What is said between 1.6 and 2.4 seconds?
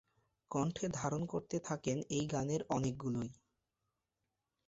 থাকেন এই